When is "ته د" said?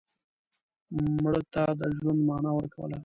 1.53-1.81